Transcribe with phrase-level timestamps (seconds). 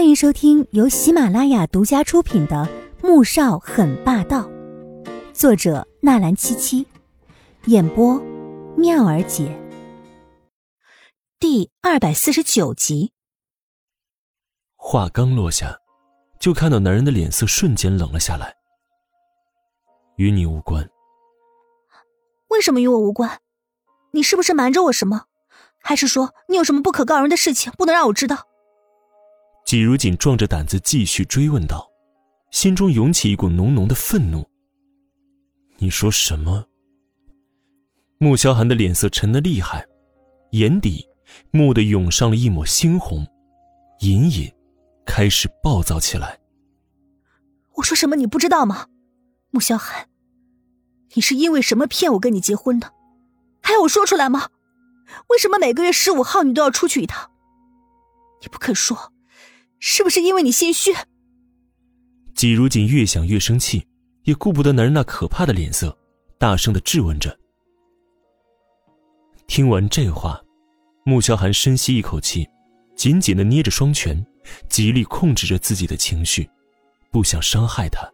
[0.00, 2.66] 欢迎收听由喜马拉雅独家出品的
[3.06, 4.44] 《穆少很霸道》，
[5.34, 6.86] 作者纳兰七七，
[7.66, 8.18] 演播
[8.78, 9.54] 妙儿姐。
[11.38, 13.12] 第二百四十九集。
[14.74, 15.78] 话刚落下，
[16.38, 18.56] 就看到男人的脸色瞬间冷了下来。
[20.16, 20.88] 与你无关。
[22.48, 23.42] 为什么与我无关？
[24.12, 25.26] 你是不是瞒着我什么？
[25.78, 28.46] 还是说你有什么不可告人的事情，不能让我知道？
[29.70, 31.88] 季如锦壮着胆子继续追问道，
[32.50, 34.44] 心中涌起一股浓浓的愤怒。
[35.78, 36.66] 你说什么？
[38.18, 39.86] 穆萧寒的脸色沉得厉害，
[40.50, 41.08] 眼底
[41.52, 43.24] 蓦地涌上了一抹猩红，
[44.00, 44.52] 隐隐
[45.06, 46.40] 开始暴躁起来。
[47.76, 48.88] 我说什么你不知道吗？
[49.52, 50.08] 穆萧寒，
[51.14, 52.92] 你是因为什么骗我跟你结婚的？
[53.62, 54.48] 还要我说出来吗？
[55.28, 57.30] 为什么每个月十五号你都要出去一趟？
[58.42, 59.12] 你不肯说。
[59.80, 60.94] 是不是因为你心虚？
[62.34, 63.84] 季如锦越想越生气，
[64.24, 65.96] 也顾不得男人那可怕的脸色，
[66.38, 67.36] 大声的质问着。
[69.46, 70.40] 听完这话，
[71.04, 72.48] 穆萧寒深吸一口气，
[72.94, 74.24] 紧紧的捏着双拳，
[74.68, 76.48] 极力控制着自己的情绪，
[77.10, 78.08] 不想伤害他。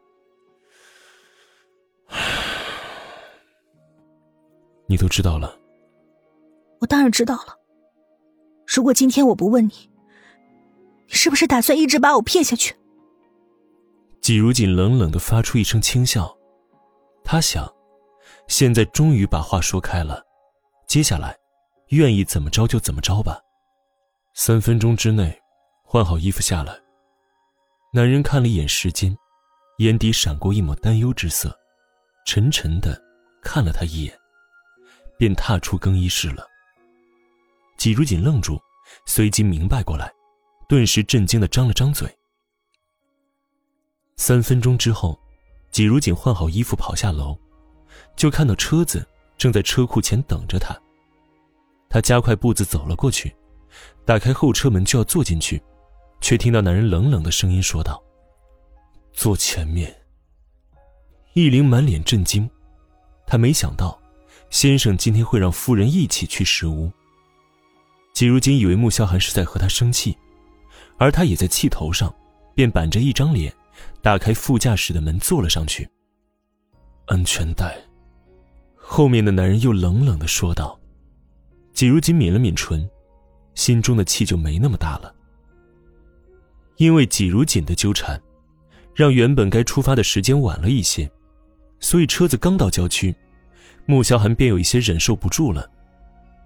[4.87, 5.59] 你都知道了？
[6.79, 7.59] 我当然知道了。
[8.67, 9.91] 如果今天我不问你。
[11.09, 12.75] 你是不是打算一直把我骗下去？
[14.21, 16.37] 季如锦冷冷的发出一声轻笑，
[17.23, 17.73] 他想，
[18.49, 20.21] 现在终于把话说开了，
[20.89, 21.37] 接下来，
[21.91, 23.41] 愿意怎么着就怎么着吧。
[24.35, 25.41] 三分钟之内，
[25.85, 26.77] 换好衣服下来。
[27.93, 29.17] 男人看了一眼时间，
[29.79, 31.57] 眼底闪过一抹担忧之色，
[32.27, 33.01] 沉沉的
[33.43, 34.19] 看了他一眼，
[35.17, 36.45] 便踏出更衣室了。
[37.77, 38.61] 季如锦愣住，
[39.07, 40.13] 随即明白过来。
[40.69, 42.09] 顿时震惊的张了张嘴。
[44.17, 45.19] 三分钟之后，
[45.71, 47.39] 季如锦换好衣服跑下楼，
[48.17, 50.77] 就看到车子正在车库前等着他。
[51.89, 53.35] 他加快步子走了过去，
[54.05, 55.63] 打开后车门就要坐进去，
[56.21, 58.03] 却听到男人冷冷的声音说道
[59.13, 59.95] ：“坐前面。”
[61.35, 62.51] 易灵满脸震惊，
[63.27, 64.01] 他没想到
[64.51, 66.91] 先生今天会让夫人一起去石屋。
[68.15, 70.17] 季如锦以为穆萧寒是在和他生气。
[70.99, 72.15] 而他也在气头上，
[72.55, 73.53] 便板着一张脸，
[74.03, 75.89] 打开副驾驶的门坐了上去。
[77.07, 77.77] 安全带。
[78.75, 80.79] 后面的男人又冷冷的说道。
[81.73, 82.89] 季如锦抿了抿唇，
[83.55, 85.15] 心中的气就没那么大了。
[86.79, 88.19] 因为季如锦的纠缠，
[88.95, 91.11] 让原本该出发的时间晚了一些，
[91.79, 93.15] 所以车子刚到郊区，
[93.85, 95.71] 穆萧寒便有一些忍受不住了。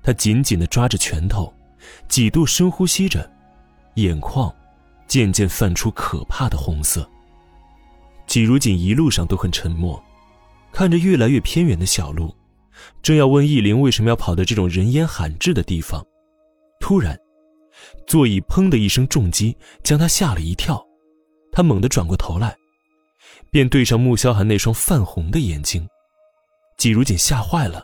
[0.03, 1.53] 他紧紧的抓着拳头，
[2.09, 3.31] 几度深呼吸着。
[4.03, 4.55] 眼眶
[5.07, 7.09] 渐渐泛出可怕的红色。
[8.27, 10.03] 季如锦一路上都很沉默，
[10.73, 12.35] 看着越来越偏远的小路，
[13.03, 16.05] 正要问易灵为什么要跑到这种人烟罕至的地方，
[16.79, 17.19] 突然，
[18.07, 20.81] 座椅砰的一声重击，将他吓了一跳。
[21.53, 22.57] 他猛地转过头来，
[23.51, 25.89] 便对上穆萧寒那双泛红的眼睛。
[26.77, 27.83] 季如锦吓坏了：“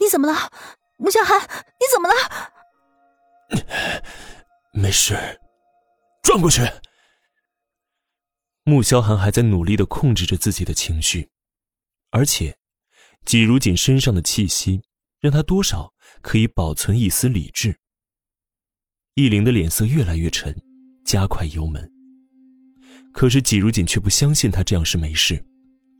[0.00, 0.50] 你怎么了，
[0.96, 1.40] 穆萧寒？
[1.40, 2.14] 你怎么了？”
[4.76, 5.14] 没事，
[6.24, 6.60] 转过去。
[8.64, 11.30] 穆萧寒还在努力的控制着自己的情绪，
[12.10, 12.58] 而且，
[13.24, 14.82] 季如锦身上的气息
[15.20, 17.78] 让他多少可以保存一丝理智。
[19.14, 20.52] 易灵的脸色越来越沉，
[21.04, 21.88] 加快油门。
[23.12, 25.40] 可是季如锦却不相信他这样是没事，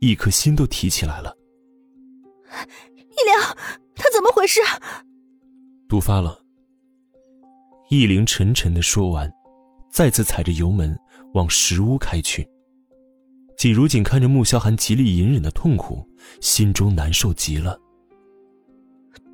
[0.01, 1.33] 一颗心都提起来了。
[2.83, 3.55] 易灵，
[3.95, 4.59] 他怎么回事？
[5.87, 6.44] 毒发了。
[7.89, 9.31] 易灵沉沉的说完，
[9.91, 10.97] 再次踩着油门
[11.33, 12.47] 往石屋开去。
[13.57, 16.07] 季如锦看着穆萧寒极力隐忍的痛苦，
[16.41, 17.79] 心中难受极了。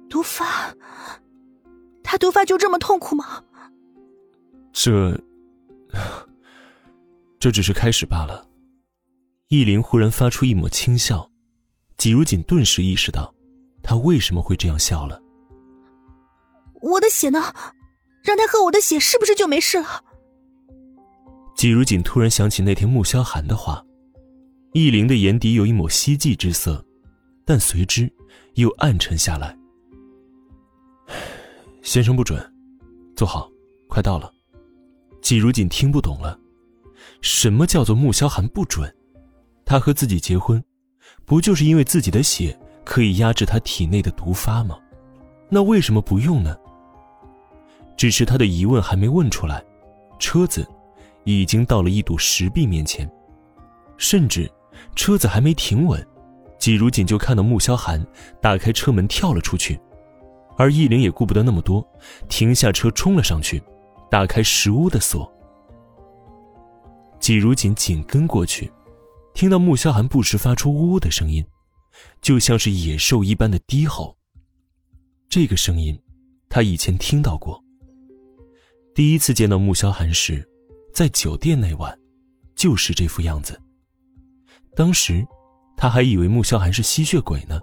[0.10, 0.76] 毒发，
[2.04, 3.44] 他毒发就这么痛苦吗？
[4.74, 5.20] 这，
[7.40, 8.48] 这只是开始罢了。
[9.48, 11.30] 易林忽然发出一抹轻笑，
[11.98, 13.34] 季如锦顿时意识到，
[13.82, 15.22] 他为什么会这样笑了。
[16.82, 17.42] 我的血呢？
[18.22, 20.04] 让他喝我的血，是不是就没事了？
[21.56, 23.84] 季如锦突然想起那天穆萧寒的话，
[24.74, 26.84] 易灵的眼底有一抹希冀之色，
[27.46, 28.12] 但随之
[28.56, 29.58] 又暗沉下来。
[31.82, 32.40] 先生不准，
[33.16, 33.50] 坐好，
[33.88, 34.32] 快到了。
[35.22, 36.40] 季如锦听不懂了，
[37.22, 38.92] 什么叫做穆萧寒不准？
[39.66, 40.64] 他和自己结婚，
[41.26, 44.80] 不就是因为自己的血可以压制他体内的毒发吗？
[45.50, 46.56] 那为什么不用呢？
[48.02, 49.64] 只是他的疑问还没问出来，
[50.18, 50.68] 车子
[51.24, 53.08] 已经到了一堵石壁面前，
[53.96, 54.52] 甚至
[54.96, 56.04] 车子还没停稳，
[56.58, 58.04] 季如锦就看到穆萧寒
[58.42, 59.80] 打开车门跳了出去，
[60.58, 61.88] 而易灵也顾不得那么多，
[62.28, 63.62] 停下车冲了上去，
[64.10, 65.32] 打开石屋的锁。
[67.20, 68.72] 季如锦紧跟过去，
[69.36, 71.46] 听到穆萧寒不时发出呜呜的声音，
[72.20, 74.18] 就像是野兽一般的低吼。
[75.30, 75.96] 这个声音，
[76.50, 77.64] 他以前听到过。
[78.94, 80.46] 第一次见到穆萧寒时，
[80.94, 81.98] 在酒店那晚，
[82.56, 83.60] 就是这副样子。
[84.76, 85.26] 当时，
[85.78, 87.60] 他还以为穆萧寒是吸血鬼呢。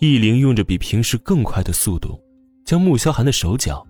[0.00, 2.20] 易灵用着比平时更快的速度，
[2.64, 3.86] 将穆萧寒的手脚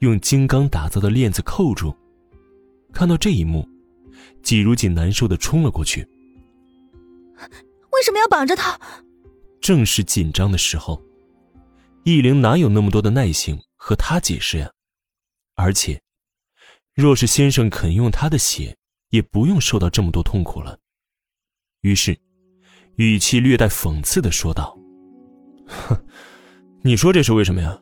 [0.00, 1.94] 用金刚打造的链子扣住。
[2.92, 3.66] 看到这一幕，
[4.42, 6.00] 季如锦难受的冲了过去。
[7.92, 8.78] 为什么要绑着他？
[9.60, 11.00] 正是紧张的时候。
[12.02, 14.68] 易灵哪有那么多的耐性和他解释呀？
[15.54, 16.00] 而且，
[16.94, 18.76] 若是先生肯用他的血，
[19.10, 20.78] 也不用受到这么多痛苦了。
[21.82, 22.18] 于是，
[22.96, 24.76] 语气略带讽刺的说道
[25.66, 25.96] ：“哼，
[26.82, 27.80] 你说这是为什么呀？”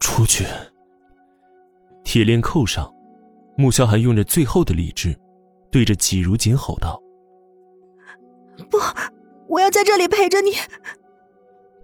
[0.00, 0.44] 出去。
[2.04, 2.92] 铁链扣上，
[3.56, 5.18] 穆萧寒用着最后的理智，
[5.70, 7.02] 对着季如锦吼道
[8.70, 8.78] ：“不，
[9.48, 10.52] 我要在这里陪着你。”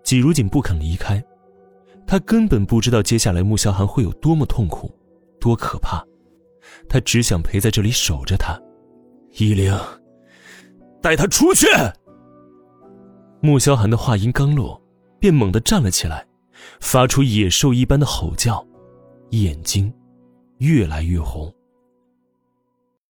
[0.05, 1.23] 季如锦不肯离开。
[2.07, 4.93] 他根本不知道接下来穆萧寒会有多么痛苦，
[5.41, 6.05] 多可怕，
[6.89, 8.61] 他只想陪在这里守着他。
[9.39, 9.77] 依灵，
[11.01, 11.67] 带他出去。
[13.41, 14.81] 穆萧寒的话音刚落，
[15.21, 16.27] 便猛地站了起来，
[16.81, 18.67] 发出野兽一般的吼叫，
[19.31, 19.93] 眼睛
[20.59, 21.54] 越来越红。